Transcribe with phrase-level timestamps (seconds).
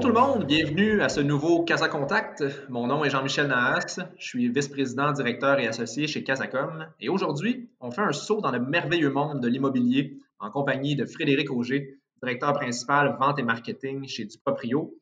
[0.00, 2.42] Bonjour tout le monde, bienvenue à ce nouveau Casa Contact.
[2.70, 6.86] Mon nom est Jean-Michel Nahas, je suis vice-président, directeur et associé chez Casacom.
[7.00, 11.04] Et aujourd'hui, on fait un saut dans le merveilleux monde de l'immobilier en compagnie de
[11.04, 14.94] Frédéric Auger, directeur principal vente et marketing chez Duproprio.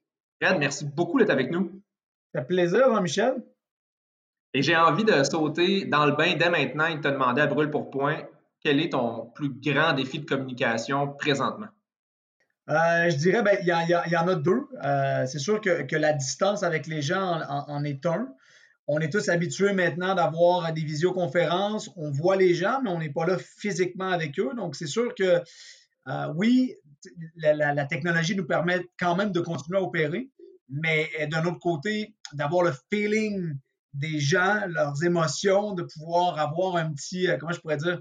[0.43, 1.81] Fred, merci beaucoup d'être avec nous.
[2.35, 3.37] Ça fait plaisir, Jean-Michel.
[4.53, 7.47] Et j'ai envie de sauter dans le bain dès maintenant et de te demander à
[7.47, 8.25] brûle pour point,
[8.65, 11.69] quel est ton plus grand défi de communication présentement?
[12.69, 14.69] Euh, je dirais, ben, il y, en a deux.
[14.85, 18.29] Euh, c'est sûr que, la distance avec les gens en, est un.
[18.87, 21.91] On est tous habitués maintenant d'avoir des visioconférences.
[21.97, 24.51] On voit les gens, mais on n'est pas là physiquement avec eux.
[24.55, 25.43] Donc, c'est sûr que
[26.09, 26.75] euh, oui,
[27.37, 30.31] la, technologie nous permet quand même de continuer à opérer,
[30.69, 33.55] mais d'un autre côté, d'avoir le feeling
[33.95, 37.99] des gens, leurs émotions, de pouvoir avoir un petit, comment je pourrais dire,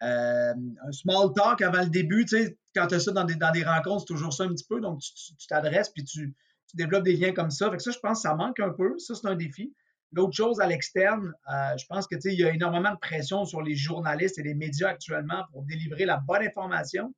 [0.00, 0.54] un
[0.92, 3.64] small talk avant le début, tu sais, quand tu as ça dans des, dans des
[3.64, 4.80] rencontres, c'est toujours ça un petit peu.
[4.80, 6.34] Donc, tu t'adresses puis tu,
[6.74, 7.70] développes des liens comme ça.
[7.70, 8.98] Fait que ça, je pense que ça manque un peu.
[8.98, 9.72] Ça, c'est un défi.
[10.10, 13.62] L'autre chose à l'externe, euh, je pense que il y a énormément de pression sur
[13.62, 17.14] les journalistes et les médias actuellement pour délivrer la bonne information.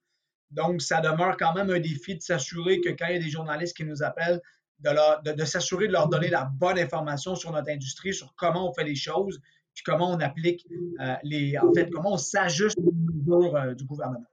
[0.50, 3.30] Donc, ça demeure quand même un défi de s'assurer que quand il y a des
[3.30, 4.40] journalistes qui nous appellent,
[4.80, 8.74] de, de, s'assurer de leur donner la bonne information sur notre industrie, sur comment on
[8.74, 9.40] fait les choses,
[9.74, 10.66] puis comment on applique
[11.00, 11.58] euh, les.
[11.58, 14.26] En fait, comment on s'ajuste aux mesures euh, du gouvernement.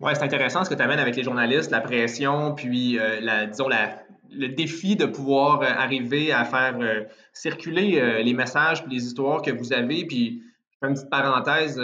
[0.00, 3.46] Oui, c'est intéressant ce que tu amènes avec les journalistes, la pression, puis euh, la,
[3.46, 3.98] disons la,
[4.30, 9.42] le défi de pouvoir euh, arriver à faire euh, circuler les messages puis les histoires
[9.42, 10.06] que vous avez.
[10.06, 10.42] Puis,
[10.82, 11.78] une petite parenthèse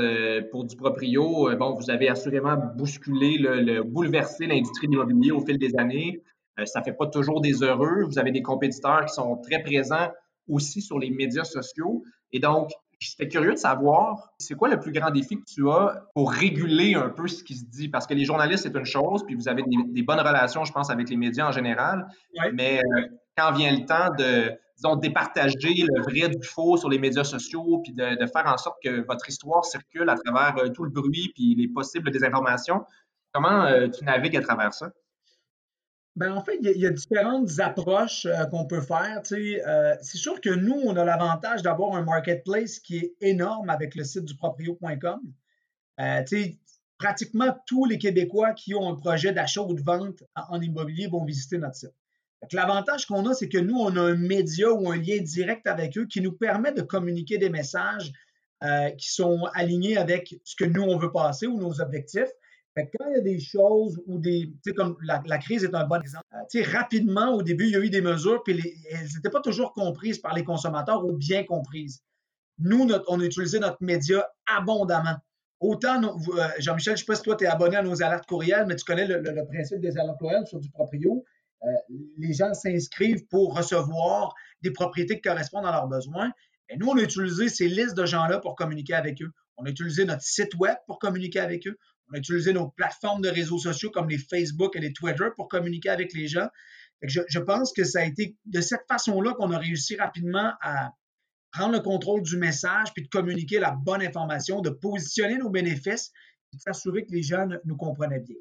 [0.51, 1.55] pour du proprio.
[1.59, 6.23] bon, vous avez assurément bousculé, le, bouleversé l'industrie de l'immobilier au fil des années.
[6.65, 8.05] ça fait pas toujours des heureux.
[8.07, 10.09] Vous avez des compétiteurs qui sont très présents
[10.49, 12.05] aussi sur les médias sociaux.
[12.33, 16.03] Et donc, J'étais curieux de savoir, c'est quoi le plus grand défi que tu as
[16.15, 17.89] pour réguler un peu ce qui se dit?
[17.91, 20.89] Parce que les journalistes, c'est une chose, puis vous avez des, bonnes relations, je pense,
[20.89, 22.09] avec les médias en général.
[22.55, 23.03] Mais euh,
[23.37, 27.81] quand vient le temps de, disons, départager le vrai du faux sur les médias sociaux,
[27.85, 31.33] puis de, faire en sorte que votre histoire circule à travers euh, tout le bruit,
[31.35, 32.85] puis les possibles désinformations,
[33.33, 34.91] comment euh, tu navigues à travers ça?
[36.17, 39.21] Ben, en fait, il y, a différentes approches euh, qu'on peut faire.
[39.33, 43.95] Euh, c'est sûr que nous, on a l'avantage d'avoir un marketplace qui est énorme avec
[43.95, 45.21] le site du proprio.com.
[46.01, 46.23] Euh,
[46.97, 51.23] pratiquement tous les Québécois qui ont un projet d'achat ou de vente en, immobilier vont
[51.23, 51.95] visiter notre site.
[52.53, 55.99] L'avantage qu'on a, c'est que nous, on a un média ou un lien direct avec
[55.99, 58.13] eux qui nous permet de communiquer des messages
[58.97, 62.31] qui sont alignés avec ce que nous, on veut passer ou nos objectifs
[62.85, 64.53] quand il y a des choses ou des.
[64.63, 66.25] Tu sais, comme la, crise est un bon exemple.
[66.35, 68.61] Euh, tu sais, rapidement, au début, il y a eu des mesures, puis
[68.91, 72.03] elles n'étaient pas toujours comprises par les consommateurs ou bien comprises.
[72.59, 75.17] Nous, on a utilisé notre média abondamment.
[75.61, 78.27] Autant, euh, Jean-Michel, je ne sais pas si toi, tu es abonné à nos alertes
[78.27, 81.25] courriels, mais tu connais le, principe des alertes courriels sur du proprio.
[81.63, 81.67] Euh,
[82.19, 86.31] les gens s'inscrivent pour recevoir des propriétés qui correspondent à leurs besoins.
[86.69, 89.31] Et nous, on a utilisé ces listes de gens-là pour communiquer avec eux.
[89.57, 91.79] On a utilisé notre site web pour communiquer avec eux.
[92.09, 95.49] On a utilisé nos plateformes de réseaux sociaux comme les Facebook et les Twitter pour
[95.49, 96.49] communiquer avec les gens.
[97.03, 100.93] Je, pense que ça a été de cette façon-là qu'on a réussi rapidement à
[101.53, 106.13] prendre le contrôle du message, puis de communiquer la bonne information, de positionner nos bénéfices,
[106.53, 108.37] et de s'assurer que les gens nous comprenaient bien.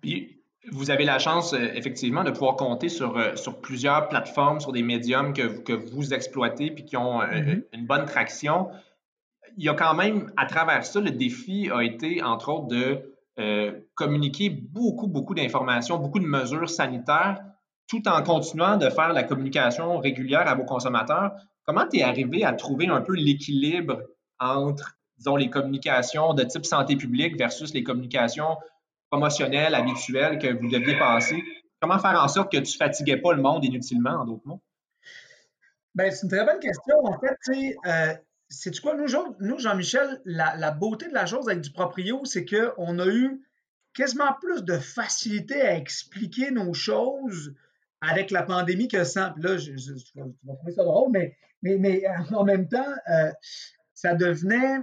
[0.00, 4.60] Puis, vous avez la chance, euh, effectivement, de pouvoir compter sur, euh, sur plusieurs plateformes,
[4.60, 7.64] sur des médiums que, que vous exploitez, puis qui ont euh, mm-hmm.
[7.72, 8.68] une bonne traction
[9.58, 13.12] il y a quand même, à travers ça, le défi a été, entre autres, de
[13.40, 17.42] euh, communiquer beaucoup, beaucoup d'informations, beaucoup de mesures sanitaires,
[17.88, 21.32] tout en continuant de faire la communication régulière à vos consommateurs.
[21.64, 24.00] Comment tu es arrivé à trouver un peu l'équilibre
[24.38, 28.56] entre, disons, les communications de type santé publique versus les communications
[29.10, 31.42] promotionnelles, habituelles que vous deviez passer?
[31.80, 34.62] Comment faire en sorte que tu fatiguais pas le monde inutilement, en d'autres mots?
[35.96, 36.94] Bien, c'est une très bonne question.
[37.02, 37.36] En fait,
[37.86, 38.14] euh,
[38.48, 43.06] c'est quoi, nous, Jean-Michel, la, beauté de la chose avec du proprio, c'est qu'on a
[43.06, 43.42] eu
[43.94, 47.54] quasiment plus de facilité à expliquer nos choses
[48.00, 49.34] avec la pandémie que sans.
[49.36, 51.12] Là, je, vais trouver ça drôle,
[51.62, 53.32] mais, euh, en même temps, euh,
[53.94, 54.78] ça devenait.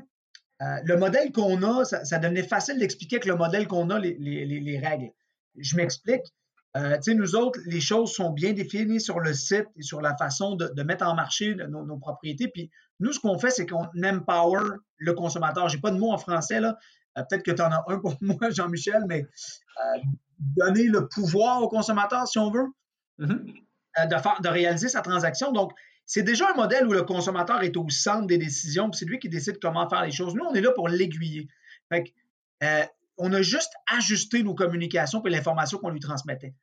[0.62, 4.80] Euh, le modèle qu'on a, ça, devenait facile d'expliquer que le modèle qu'on a, les
[4.82, 5.12] règles.
[5.58, 6.34] Je m'explique.
[6.76, 10.56] Euh, nous autres, les choses sont bien définies sur le site et sur la façon
[10.56, 12.50] de, mettre en marché nos, propriétés.
[12.50, 12.70] Puis
[13.00, 15.70] nous, ce qu'on fait, c'est qu'on empower le consommateur.
[15.70, 16.78] Je n'ai pas de mot en français, là.
[17.18, 20.00] Euh, peut-être que tu en as un pour moi, Jean-Michel, mais euh,
[20.40, 22.68] donner le pouvoir au consommateur, si on veut,
[23.20, 24.10] mm-hmm.
[24.10, 25.54] de, faire, de réaliser sa transaction.
[25.54, 25.72] Donc,
[26.06, 29.18] c'est déjà un modèle où le consommateur est au centre des décisions, puis c'est lui
[29.18, 30.36] qui décide comment faire les choses.
[30.36, 31.48] Nous, on est là pour l'aiguiller.
[31.90, 32.14] Fait
[33.18, 36.54] on a juste ajusté nos communications et l'information qu'on lui transmettait.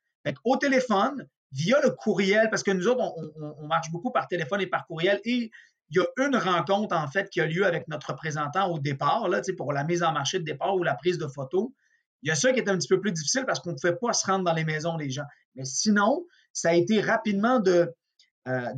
[0.43, 3.01] au téléphone, via le courriel, parce que nous autres,
[3.59, 5.51] on, marche beaucoup par téléphone et par courriel, et
[5.89, 9.27] il y a une rencontre, en fait, qui a lieu avec notre représentant au départ,
[9.27, 11.69] là, pour la mise en marché de départ ou la prise de photos.
[12.23, 13.95] Il y a ça qui est un petit peu plus difficile parce qu'on ne pouvait
[13.95, 15.25] pas se rendre dans les maisons des gens.
[15.55, 17.93] Mais sinon, ça a été rapidement de,
[18.47, 18.69] euh,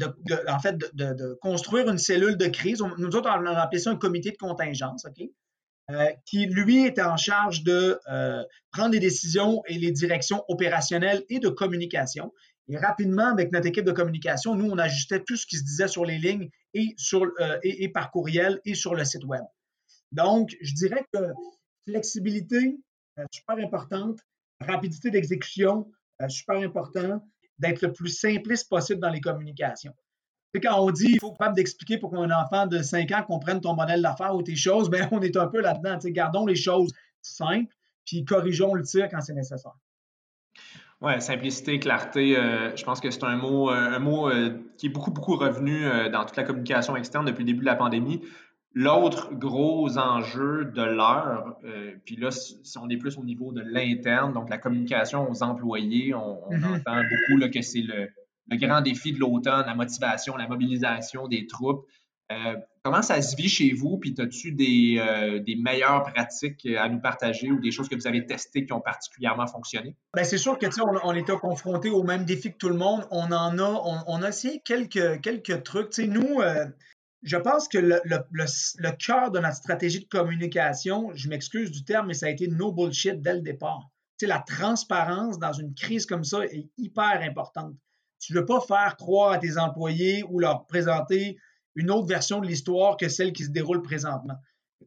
[0.47, 2.81] en fait, de, construire une cellule de crise.
[2.97, 5.29] nous autres, on a appelé ça un comité de contingence, OK?
[5.91, 11.23] Euh, qui, lui, était en charge de euh, prendre les décisions et les directions opérationnelles
[11.29, 12.33] et de communication.
[12.67, 15.87] Et rapidement, avec notre équipe de communication, nous, on ajustait tout ce qui se disait
[15.87, 19.43] sur les lignes et, sur, et par courriel et sur le site Web.
[20.11, 21.19] Donc, je dirais que
[21.87, 22.75] flexibilité,
[23.31, 24.19] super importante,
[24.59, 25.91] rapidité d'exécution,
[26.27, 27.23] super important,
[27.59, 29.93] d'être le plus simpliste possible dans les communications.
[30.59, 33.75] Quand on dit il faut capable d'expliquer pour qu'un enfant de 5 ans comprenne ton
[33.75, 35.97] modèle d'affaires ou tes choses, bien, on est un peu là-dedans.
[36.11, 36.91] Gardons les choses
[37.21, 37.73] simples,
[38.05, 39.73] puis corrigeons le tir quand c'est nécessaire.
[41.01, 44.87] Oui, simplicité, clarté, euh, je pense que c'est un mot, euh, un mot euh, qui
[44.87, 48.21] est beaucoup, beaucoup revenu dans toute la communication externe depuis le début de la pandémie.
[48.73, 51.57] L'autre gros enjeu de l'heure,
[52.03, 56.13] puis là, si on est plus au niveau de l'interne, donc la communication aux employés,
[56.13, 56.79] on, mm-hmm.
[56.79, 58.09] entend beaucoup là, que c'est le,
[58.51, 61.85] grand défi de l'automne, la motivation, la mobilisation des troupes.
[62.31, 63.97] Euh, comment ça se vit chez vous?
[63.97, 68.07] Puis as-tu des, euh, des, meilleures pratiques à nous partager ou des choses que vous
[68.07, 69.95] avez testées qui ont particulièrement fonctionné?
[70.15, 73.07] Bien, c'est sûr que on, on était confronté au même défi que tout le monde.
[73.11, 75.93] On en a, on, a essayé quelques, quelques trucs.
[75.93, 76.41] sais, nous,
[77.25, 82.13] je pense que le, cœur de notre stratégie de communication, je m'excuse du terme, mais
[82.13, 83.89] ça a été no bullshit dès le départ.
[84.17, 87.73] Tu la transparence dans une crise comme ça est hyper importante.
[88.19, 91.37] Tu ne veux pas faire croire à tes employés ou leur présenter
[91.75, 94.35] une autre version de l'histoire que celle qui se déroule présentement.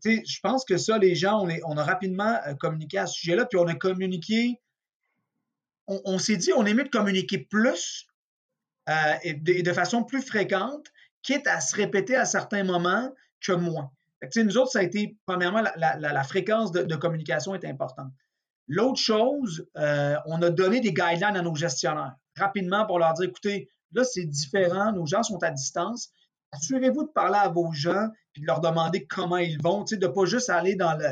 [0.03, 3.47] Tu je pense que ça, les gens, on, a rapidement euh, communiqué à ce sujet-là,
[3.47, 4.61] puis on a communiqué,
[5.87, 8.07] on, s'est dit, on est mieux de communiquer plus
[8.89, 10.87] euh, et de façon plus fréquente,
[11.23, 13.91] quitte à se répéter à certains moments que moins.
[14.37, 18.13] nous autres, ça a été, premièrement, la, fréquence de, communication est importante.
[18.69, 23.29] L'autre chose, euh, on a donné des guidelines à nos gestionnaires rapidement pour leur dire,
[23.29, 26.11] écoutez, là, c'est différent, nos gens sont à distance.
[26.53, 30.07] Assurez-vous de parler à vos gens et de leur demander comment ils vont, de ne
[30.07, 31.09] pas juste aller dans le,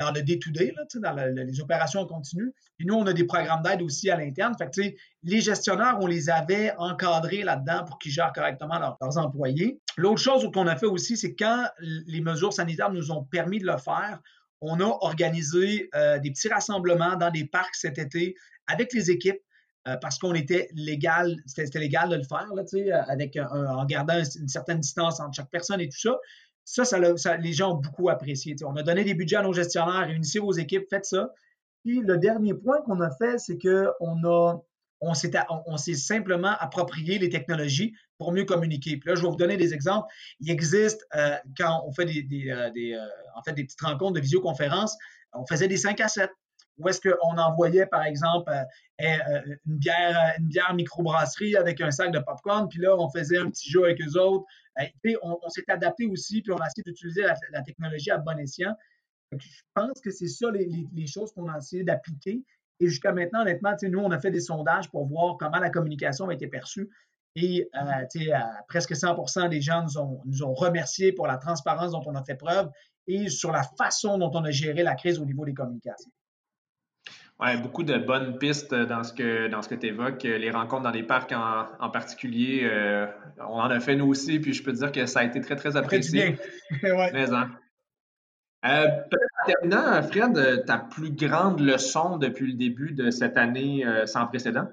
[0.00, 2.52] dans le day-to-day, dans les opérations continues.
[2.80, 4.54] Et nous, on a des programmes d'aide aussi à l'interne.
[4.58, 9.80] Fait les gestionnaires, on les avait encadrés là-dedans pour qu'ils gèrent correctement leurs employés.
[9.96, 13.66] L'autre chose qu'on a fait aussi, c'est quand les mesures sanitaires nous ont permis de
[13.66, 14.20] le faire,
[14.60, 18.34] on a organisé euh, des petits rassemblements dans des parcs cet été
[18.66, 19.40] avec les équipes
[19.88, 22.62] euh, parce qu'on était légal, c'était légal de le faire, là,
[23.08, 26.18] avec en gardant une certaine distance entre chaque personne et tout ça.
[26.64, 28.54] Ça, ça, les gens ont beaucoup apprécié.
[28.64, 31.32] On a donné des budgets à nos gestionnaires, réunissez vos équipes, faites ça.
[31.82, 34.58] Puis le dernier point qu'on a fait, c'est qu'on a
[35.00, 38.96] on s'est, simplement approprié les technologies pour mieux communiquer.
[38.98, 40.12] Puis là, je vais vous donner des exemples.
[40.40, 44.20] Il existe, euh, quand on fait des, des, euh, euh, fait, des petites rencontres de
[44.20, 44.96] visioconférence,
[45.32, 46.30] on faisait des 5 à 7
[46.78, 48.50] où est-ce qu'on envoyait, par exemple,
[48.98, 53.50] une bière, une bière microbrasserie avec un sac de popcorn, puis là, on faisait un
[53.50, 54.46] petit jeu avec eux autres.
[55.22, 58.74] on, s'est adapté aussi, puis on a essayé d'utiliser la, technologie à bon escient.
[59.30, 62.42] je pense que c'est ça les, choses qu'on a essayé d'appliquer.
[62.80, 66.28] Et jusqu'à maintenant, honnêtement, nous, on a fait des sondages pour voir comment la communication
[66.28, 66.88] a été perçue.
[67.36, 72.02] Et euh, presque 100% des gens nous ont, nous ont remerciés pour la transparence dont
[72.06, 72.70] on a fait preuve
[73.06, 76.10] et sur la façon dont on a géré la crise au niveau des communications.
[77.38, 80.24] Oui, beaucoup de bonnes pistes dans ce que, dans ce que tu évoques.
[80.24, 83.06] Les rencontres dans les parcs en, particulier, euh,
[83.38, 85.40] on en a fait nous aussi, puis je peux te dire que ça a été
[85.40, 86.36] très, très apprécié.
[86.80, 87.10] Très bien.
[87.12, 87.50] Mais, hein.
[88.66, 88.88] euh,
[89.46, 94.68] terminant, Fred, ta plus grande leçon depuis le début de cette année euh, sans précédent?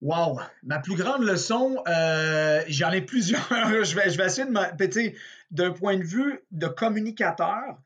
[0.00, 0.40] Wow!
[0.64, 3.46] Ma plus grande leçon, j'en ai plusieurs.
[3.50, 5.12] je, vais, je vais essayer de me.
[5.52, 7.78] D'un point de vue de communicateur,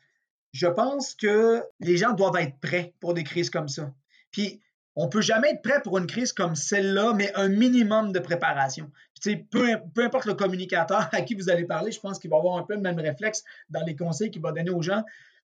[0.53, 3.93] je pense que les gens doivent être prêts pour des crises comme ça.
[4.31, 4.63] Puis,
[4.97, 8.91] on peut jamais être prêt pour une crise comme celle-là, mais un minimum de préparation.
[9.51, 12.57] peu, peu importe le communicateur à qui vous allez parler, je pense qu'il va avoir
[12.57, 15.05] un peu le même réflexe dans les conseils qu'il va donner aux gens.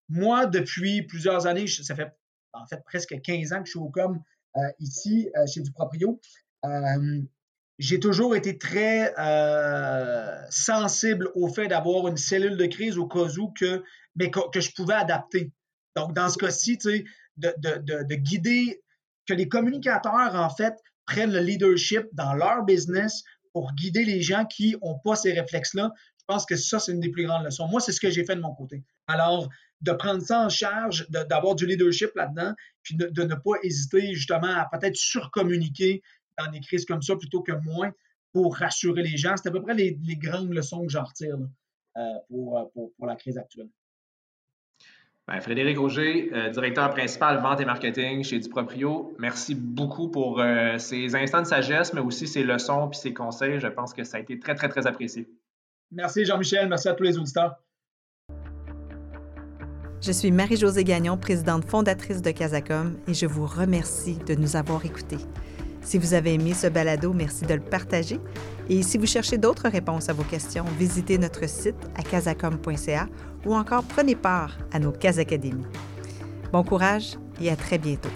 [0.10, 2.12] Moi, depuis plusieurs années, ça fait
[2.54, 4.22] en fait presque 15 ans que je suis au com
[4.58, 6.20] euh, ici, euh, chez du Proprio.
[6.66, 7.22] Euh,
[7.80, 9.14] j'ai toujours été très
[10.52, 13.84] sensible au fait d'avoir une cellule de crise au cas où que,
[14.16, 15.52] mais que, je pouvais adapter.
[15.96, 17.06] Donc, dans ce cas-ci, tu sais,
[17.38, 18.84] de, guider,
[19.26, 20.76] que les communicateurs, en fait,
[21.08, 25.92] prennent le leadership dans leur business pour guider les gens qui n'ont pas ces réflexes-là.
[26.20, 27.68] Je pense que ça, c'est une des plus grandes leçons.
[27.68, 28.84] Moi, c'est ce que j'ai fait de mon côté.
[29.08, 29.50] Alors,
[29.84, 34.48] de prendre ça en charge, d'avoir du leadership là-dedans, puis de, ne pas hésiter justement
[34.48, 36.02] à peut-être surcommuniquer
[36.38, 37.92] dans des crises comme ça plutôt que moins
[38.32, 39.36] pour rassurer les gens.
[39.36, 41.38] C'est à peu près les, grandes leçons que j'en retire
[41.98, 43.70] euh, pour, pour, la crise actuelle.
[45.28, 50.42] Ben, Frédéric Auger, directeur principal vente et marketing chez Duproprio, merci beaucoup pour
[50.80, 53.60] ces instants de sagesse, mais aussi ces leçons et ces conseils.
[53.60, 55.30] Je pense que ça a été très, très, très apprécié.
[55.92, 57.56] Merci Jean-Michel, merci à tous les auditeurs.
[60.06, 64.86] Je suis Marie-Josée Gagnon, présidente fondatrice de Casacom, et je vous remercie de nous avoir
[64.86, 65.20] écoutés.
[65.82, 68.20] Si vous avez aimé ce balado, merci de le partager.
[68.68, 73.08] Et si vous cherchez d'autres réponses à vos questions, visitez notre site à casacom.ca
[73.46, 75.14] ou encore prenez part à nos Cas
[76.52, 78.10] Bon courage et à très bientôt.